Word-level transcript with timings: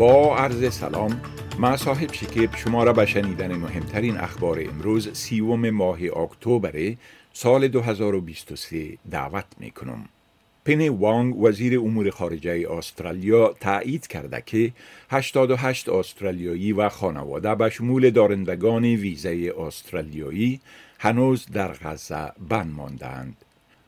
با 0.00 0.36
عرض 0.36 0.74
سلام 0.74 1.20
ما 1.58 1.76
صاحب 1.76 2.12
شکیب 2.12 2.56
شما 2.56 2.84
را 2.84 2.92
به 2.92 3.06
شنیدن 3.06 3.56
مهمترین 3.56 4.16
اخبار 4.16 4.60
امروز 4.60 5.12
سیوم 5.12 5.70
ماه 5.70 5.98
اکتبر 6.02 6.96
سال 7.32 7.68
2023 7.68 8.98
دعوت 9.10 9.44
می 9.58 9.70
کنم. 9.70 10.08
پنی 10.64 10.88
وانگ 10.88 11.42
وزیر 11.42 11.80
امور 11.80 12.10
خارجه 12.10 12.66
استرالیا 12.70 13.54
تایید 13.60 14.06
کرده 14.06 14.42
که 14.46 14.72
88 15.10 15.88
استرالیایی 15.88 16.72
و 16.72 16.88
خانواده 16.88 17.54
به 17.54 17.70
شمول 17.70 18.10
دارندگان 18.10 18.84
ویزه 18.84 19.52
استرالیایی 19.58 20.60
هنوز 20.98 21.46
در 21.52 21.72
غزه 21.72 22.32
بند 22.48 22.74
ماندند. 22.74 23.36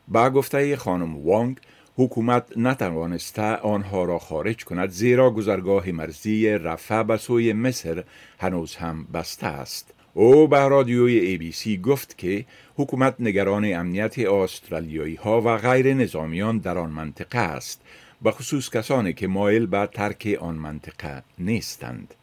با 0.09 0.31
گفته 0.31 0.77
خانم 0.77 1.27
وانگ 1.27 1.57
حکومت 1.97 2.53
نتوانسته 2.57 3.57
آنها 3.57 4.05
را 4.05 4.19
خارج 4.19 4.65
کند 4.65 4.91
زیرا 4.91 5.31
گذرگاه 5.31 5.91
مرزی 5.91 6.49
رفع 6.49 7.03
به 7.03 7.17
سوی 7.17 7.53
مصر 7.53 8.05
هنوز 8.39 8.77
هم 8.77 9.05
بسته 9.15 9.47
است. 9.47 9.95
او 10.15 10.49
به 10.49 10.69
رادیوی 10.69 11.19
ای 11.19 11.37
بی 11.37 11.53
سی 11.53 11.79
گفت 11.79 12.19
که 12.19 12.45
حکومت 12.77 13.15
نگران 13.21 13.75
امنیت 13.75 14.19
استرالیایی 14.19 15.15
ها 15.15 15.41
و 15.41 15.57
غیر 15.57 15.95
نظامیان 15.95 16.59
در 16.59 16.79
آن 16.79 16.91
منطقه 16.91 17.39
است 17.39 17.83
به 18.23 18.31
خصوص 18.31 18.71
کسانی 18.71 19.13
که 19.13 19.27
مایل 19.27 19.67
به 19.67 19.87
ترک 19.87 20.39
آن 20.41 20.55
منطقه 20.55 21.23
نیستند. 21.39 22.15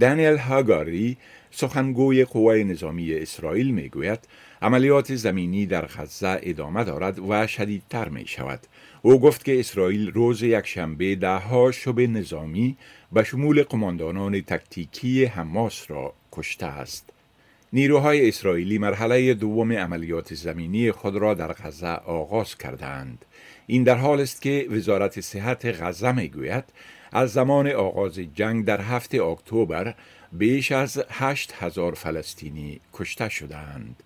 دانیل 0.00 0.36
هاگاری 0.36 1.16
سخنگوی 1.50 2.24
قوای 2.24 2.64
نظامی 2.64 3.14
اسرائیل 3.14 3.70
می 3.70 3.88
گوید 3.88 4.18
عملیات 4.62 5.14
زمینی 5.14 5.66
در 5.66 5.86
غزه 5.86 6.38
ادامه 6.42 6.84
دارد 6.84 7.18
و 7.28 7.46
شدیدتر 7.46 8.08
می 8.08 8.26
شود. 8.26 8.60
او 9.02 9.20
گفت 9.20 9.44
که 9.44 9.60
اسرائیل 9.60 10.10
روز 10.10 10.42
یکشنبه 10.42 11.14
دهها 11.14 11.72
شب 11.72 12.00
نظامی 12.00 12.76
به 13.12 13.24
شمول 13.24 13.62
قماندانان 13.62 14.40
تکتیکی 14.40 15.24
حماس 15.24 15.90
را 15.90 16.14
کشته 16.32 16.66
است. 16.66 17.15
نیروهای 17.72 18.28
اسرائیلی 18.28 18.78
مرحله 18.78 19.34
دوم 19.34 19.72
عملیات 19.72 20.34
زمینی 20.34 20.92
خود 20.92 21.16
را 21.16 21.34
در 21.34 21.52
غزه 21.52 21.86
آغاز 21.94 22.58
کردند. 22.58 23.24
این 23.66 23.82
در 23.82 23.94
حال 23.94 24.20
است 24.20 24.42
که 24.42 24.66
وزارت 24.70 25.20
صحت 25.20 25.82
غزه 25.82 26.12
می 26.12 26.28
گوید 26.28 26.64
از 27.12 27.32
زمان 27.32 27.68
آغاز 27.68 28.14
جنگ 28.14 28.64
در 28.64 28.80
هفته 28.80 29.22
اکتبر 29.22 29.94
بیش 30.32 30.72
از 30.72 31.04
هشت 31.10 31.54
هزار 31.58 31.94
فلسطینی 31.94 32.80
کشته 32.92 33.28
شدند. 33.28 34.02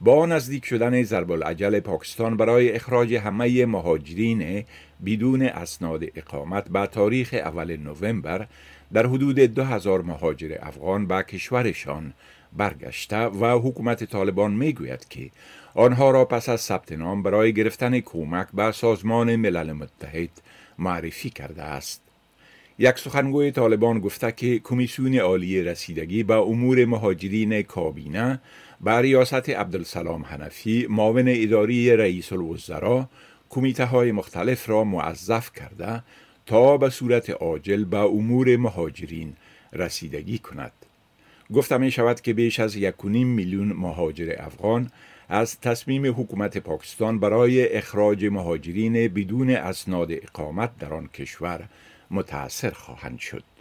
با 0.00 0.26
نزدیک 0.26 0.64
شدن 0.64 1.02
ضرب 1.02 1.30
العجل 1.30 1.80
پاکستان 1.80 2.36
برای 2.36 2.72
اخراج 2.72 3.14
همه 3.14 3.66
مهاجرین 3.66 4.64
بدون 5.06 5.42
اسناد 5.42 6.04
اقامت 6.14 6.68
به 6.68 6.86
تاریخ 6.86 7.34
اول 7.34 7.76
نوامبر 7.76 8.46
در 8.94 9.06
حدود 9.06 9.40
دو 9.40 9.64
هزار 9.64 10.02
مهاجر 10.02 10.56
افغان 10.60 11.06
به 11.06 11.22
کشورشان 11.22 12.12
برگشته 12.52 13.16
و 13.16 13.58
حکومت 13.58 14.04
طالبان 14.04 14.52
می‌گوید 14.52 15.08
که 15.08 15.30
آنها 15.74 16.10
را 16.10 16.24
پس 16.24 16.48
از 16.48 16.60
ثبت 16.60 16.92
نام 16.92 17.22
برای 17.22 17.52
گرفتن 17.52 18.00
کمک 18.00 18.46
به 18.54 18.72
سازمان 18.72 19.36
ملل 19.36 19.72
متحد 19.72 20.30
معرفی 20.78 21.30
کرده 21.30 21.62
است. 21.62 22.02
یک 22.78 22.98
سخنگوی 22.98 23.50
طالبان 23.50 23.98
گفته 23.98 24.32
که 24.32 24.58
کمیسیون 24.58 25.14
عالی 25.18 25.62
رسیدگی 25.62 26.22
به 26.22 26.34
امور 26.34 26.84
مهاجرین 26.84 27.62
کابینه 27.62 28.40
با 28.80 29.00
ریاست 29.00 29.48
عبدالسلام 29.50 30.24
حنفی 30.24 30.86
معاون 30.90 31.24
اداری 31.28 31.96
رئیس 31.96 32.32
الوزراء 32.32 33.04
کمیته 33.50 33.84
های 33.84 34.12
مختلف 34.12 34.68
را 34.68 34.84
موظف 34.84 35.50
کرده 35.52 36.02
تا 36.46 36.76
به 36.76 36.90
صورت 36.90 37.30
عاجل 37.30 37.84
به 37.84 37.98
امور 37.98 38.56
مهاجرین 38.56 39.36
رسیدگی 39.72 40.38
کند. 40.38 40.72
گفته 41.54 41.76
می 41.76 41.90
شود 41.90 42.20
که 42.20 42.32
بیش 42.32 42.60
از 42.60 42.76
یک 42.76 43.04
میلیون 43.04 43.72
مهاجر 43.72 44.34
افغان 44.38 44.90
از 45.28 45.60
تصمیم 45.60 46.06
حکومت 46.06 46.58
پاکستان 46.58 47.18
برای 47.18 47.76
اخراج 47.76 48.24
مهاجرین 48.24 48.92
بدون 48.92 49.50
اسناد 49.50 50.12
اقامت 50.12 50.78
در 50.78 50.94
آن 50.94 51.06
کشور 51.06 51.68
متأثر 52.10 52.70
خواهند 52.70 53.18
شد. 53.18 53.53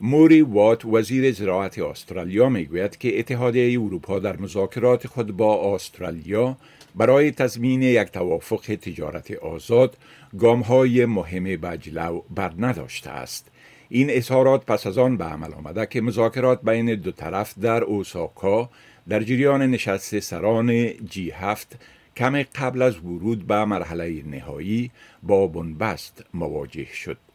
موری 0.00 0.42
وات 0.42 0.84
وزیر 0.84 1.32
زراعت 1.32 1.78
استرالیا 1.78 2.48
می 2.48 2.64
گوید 2.64 2.96
که 2.96 3.18
اتحادیه 3.18 3.80
اروپا 3.80 4.18
در 4.18 4.36
مذاکرات 4.36 5.06
خود 5.06 5.36
با 5.36 5.74
استرالیا 5.74 6.56
برای 6.94 7.30
تضمین 7.30 7.82
یک 7.82 8.08
توافق 8.08 8.60
تجارت 8.60 9.30
آزاد 9.30 9.96
گام 10.38 10.60
های 10.60 11.06
مهم 11.06 11.44
بجلو 11.44 12.22
بر 12.30 12.52
نداشته 12.58 13.10
است. 13.10 13.50
این 13.88 14.10
اظهارات 14.10 14.66
پس 14.66 14.86
از 14.86 14.98
آن 14.98 15.16
به 15.16 15.24
عمل 15.24 15.54
آمده 15.54 15.86
که 15.86 16.00
مذاکرات 16.00 16.62
بین 16.62 16.94
دو 16.94 17.12
طرف 17.12 17.58
در 17.58 17.84
اوساکا 17.84 18.70
در 19.08 19.22
جریان 19.22 19.62
نشست 19.62 20.18
سران 20.18 20.90
جی 21.06 21.30
هفت 21.30 21.78
کم 22.16 22.42
قبل 22.42 22.82
از 22.82 22.98
ورود 22.98 23.46
به 23.46 23.64
مرحله 23.64 24.22
نهایی 24.22 24.90
با 25.22 25.46
بنبست 25.46 26.24
مواجه 26.34 26.86
شد. 26.92 27.27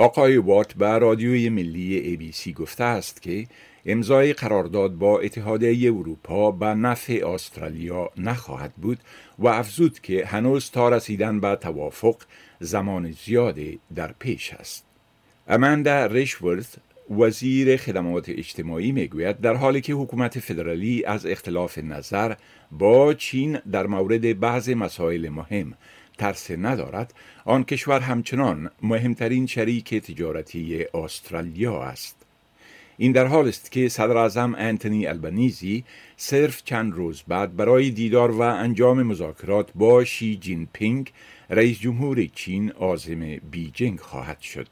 آقای 0.00 0.36
وات 0.36 0.72
به 0.74 0.98
رادیوی 0.98 1.48
ملی 1.48 2.32
سی 2.32 2.52
گفته 2.52 2.84
است 2.84 3.22
که 3.22 3.46
امضای 3.86 4.32
قرارداد 4.32 4.94
با 4.94 5.20
اتحادیه 5.20 5.92
اروپا 5.92 6.50
به 6.50 6.66
نفع 6.66 7.28
استرالیا 7.28 8.10
نخواهد 8.16 8.72
بود 8.74 8.98
و 9.38 9.48
افزود 9.48 9.98
که 10.00 10.26
هنوز 10.26 10.70
تا 10.70 10.88
رسیدن 10.88 11.40
به 11.40 11.56
توافق 11.56 12.16
زمان 12.60 13.10
زیادی 13.10 13.78
در 13.94 14.14
پیش 14.18 14.54
است. 14.54 14.84
اماندا 15.48 16.06
ریشورث 16.06 16.76
وزیر 17.18 17.76
خدمات 17.76 18.28
اجتماعی 18.28 18.92
می‌گوید 18.92 19.40
در 19.40 19.54
حالی 19.54 19.80
که 19.80 19.92
حکومت 19.92 20.38
فدرالی 20.38 21.04
از 21.04 21.26
اختلاف 21.26 21.78
نظر 21.78 22.34
با 22.70 23.14
چین 23.14 23.58
در 23.72 23.86
مورد 23.86 24.40
بعض 24.40 24.70
مسائل 24.70 25.28
مهم 25.28 25.74
ترس 26.20 26.50
ندارد. 26.50 27.14
آن 27.44 27.64
کشور 27.64 28.00
همچنان 28.00 28.70
مهمترین 28.82 29.46
شریک 29.46 29.94
تجارتی 29.94 30.84
استرالیا 30.94 31.82
است. 31.82 32.16
این 32.98 33.12
در 33.12 33.26
حالی 33.26 33.48
است 33.48 33.72
که 33.72 33.88
صدر 33.88 34.16
اعظم 34.16 34.54
انتونی 34.58 35.06
البنیزی 35.06 35.84
صرف 36.16 36.64
چند 36.64 36.92
روز 36.92 37.22
بعد 37.28 37.56
برای 37.56 37.90
دیدار 37.90 38.30
و 38.30 38.40
انجام 38.40 39.02
مذاکرات 39.02 39.68
با 39.74 40.04
شی 40.04 40.36
جین 40.36 40.68
پینگ 40.72 41.12
رئیس 41.50 41.78
جمهور 41.78 42.26
چین 42.26 42.70
عازم 42.70 43.36
بیجینگ 43.50 44.00
خواهد 44.00 44.40
شد. 44.40 44.66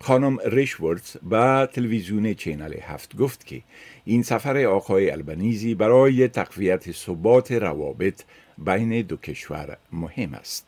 خانم 0.00 0.38
ریشورث 0.44 1.16
به 1.30 1.68
تلویزیون 1.72 2.34
چینل 2.34 2.74
هفت 2.82 3.16
گفت 3.16 3.46
که 3.46 3.62
این 4.04 4.22
سفر 4.22 4.64
آقای 4.64 5.10
البنیزی 5.10 5.74
برای 5.74 6.28
تقویت 6.28 6.92
ثبات 6.92 7.52
روابط 7.52 8.22
بین 8.58 9.02
دو 9.02 9.16
کشور 9.16 9.76
مهم 9.92 10.34
است. 10.34 10.67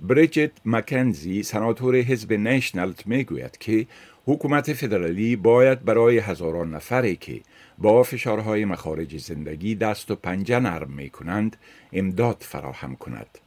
بریجت 0.00 0.50
مکنزی 0.64 1.42
سناتور 1.42 1.96
حزب 1.96 2.32
نیشنلت 2.32 3.06
می 3.06 3.24
گوید 3.24 3.58
که 3.58 3.86
حکومت 4.26 4.72
فدرالی 4.72 5.36
باید 5.36 5.84
برای 5.84 6.18
هزاران 6.18 6.74
نفری 6.74 7.16
که 7.16 7.40
با 7.78 8.02
فشارهای 8.02 8.64
مخارج 8.64 9.16
زندگی 9.16 9.74
دست 9.74 10.10
و 10.10 10.16
پنجه 10.16 10.60
نرم 10.60 10.90
می 10.90 11.10
کنند 11.10 11.56
امداد 11.92 12.36
فراهم 12.40 12.96
کند. 12.96 13.38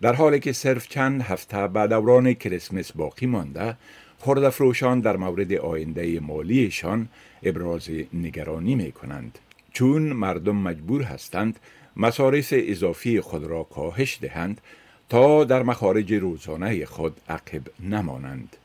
در 0.00 0.12
حالی 0.12 0.40
که 0.40 0.52
صرف 0.52 0.88
چند 0.88 1.22
هفته 1.22 1.66
بعد 1.66 1.90
دوران 1.90 2.34
کریسمس 2.34 2.92
باقی 2.92 3.26
مانده 3.26 3.76
خردفروشان 4.18 5.00
در 5.00 5.16
مورد 5.16 5.52
آینده 5.52 6.20
مالیشان 6.20 7.08
ابراز 7.42 7.90
نگرانی 8.14 8.74
می 8.74 8.92
کنند 8.92 9.38
چون 9.72 10.02
مردم 10.02 10.56
مجبور 10.56 11.02
هستند 11.02 11.58
مصارف 11.96 12.54
اضافی 12.56 13.20
خود 13.20 13.44
را 13.44 13.62
کاهش 13.62 14.18
دهند 14.20 14.60
تا 15.08 15.44
در 15.44 15.62
مخارج 15.62 16.12
روزانه 16.12 16.84
خود 16.84 17.20
عقب 17.28 17.62
نمانند 17.80 18.56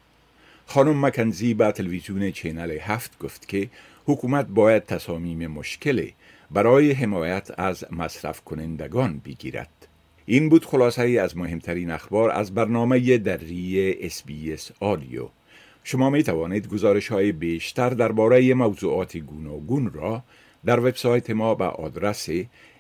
خانم 0.66 1.06
مکنزی 1.06 1.54
به 1.54 1.72
تلویزیون 1.72 2.32
Channel 2.32 2.72
هفت 2.72 3.20
گفت 3.20 3.48
که 3.48 3.70
حکومت 4.06 4.48
باید 4.48 4.86
تصامیم 4.86 5.48
مشکلی 5.48 6.14
برای 6.52 6.92
حمایت 6.92 7.60
از 7.60 7.86
مصرف 7.92 8.42
کنندگان 8.42 9.22
بگیرد. 9.26 9.88
این 10.26 10.50
بود 10.50 10.66
خلاصه 10.66 11.04
از 11.04 11.38
مهمترین 11.38 11.92
اخبار 11.92 12.32
از 12.32 12.54
برنامه 12.54 13.18
دری 13.18 13.96
SBS 14.00 14.72
Audio. 14.80 15.28
شما 15.84 16.10
می 16.10 16.24
توانید 16.24 16.68
گزارش 16.68 17.08
های 17.08 17.32
بیشتر 17.32 17.90
درباره 17.90 18.54
موضوعات 18.54 19.18
گوناگون 19.18 19.94
را 19.94 20.24
در 20.66 20.80
وبسایت 20.80 21.30
ما 21.30 21.56
به 21.56 21.66
آدرس 21.66 22.30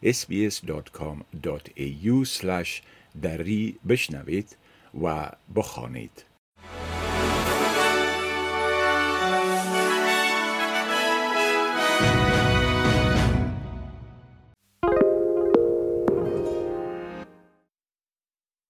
sbs.com.au 0.03 2.25
دەری 3.23 3.75
بشنەوێت 3.89 4.49
و 5.01 5.05
بخۆنیت. 5.55 6.17